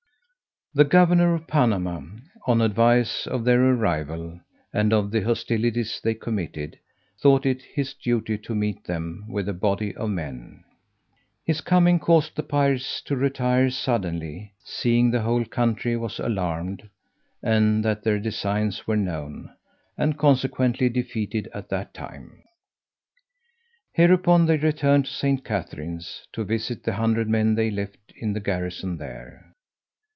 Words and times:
The 0.73 0.85
governor 0.85 1.33
of 1.35 1.47
Panama, 1.47 1.99
on 2.47 2.61
advice 2.61 3.27
of 3.27 3.43
their 3.43 3.61
arrival, 3.61 4.39
and 4.73 4.93
of 4.93 5.11
the 5.11 5.19
hostilities 5.19 5.99
they 6.01 6.13
committed, 6.13 6.79
thought 7.21 7.45
it 7.45 7.61
his 7.61 7.93
duty 7.93 8.37
to 8.37 8.55
meet 8.55 8.85
them 8.85 9.25
with 9.27 9.49
a 9.49 9.53
body 9.53 9.93
of 9.93 10.11
men. 10.11 10.63
His 11.43 11.59
coming 11.59 11.99
caused 11.99 12.37
the 12.37 12.43
pirates 12.43 13.01
to 13.01 13.17
retire 13.17 13.69
suddenly, 13.69 14.53
seeing 14.63 15.11
the 15.11 15.23
whole 15.23 15.43
country 15.43 15.97
was 15.97 16.19
alarmed, 16.21 16.89
and 17.43 17.83
that 17.83 18.03
their 18.03 18.19
designs 18.21 18.87
were 18.87 18.95
known, 18.95 19.49
and 19.97 20.17
consequently 20.17 20.87
defeated 20.87 21.49
at 21.53 21.67
that 21.67 21.93
time. 21.93 22.43
Hereupon, 23.91 24.45
they 24.45 24.55
returned 24.55 25.03
to 25.03 25.11
St. 25.11 25.43
Catherine's, 25.43 26.25
to 26.31 26.45
visit 26.45 26.83
the 26.85 26.93
hundred 26.93 27.27
men 27.27 27.55
they 27.55 27.71
left 27.71 28.13
in 28.15 28.31
garrison 28.31 28.95
there. 28.95 29.47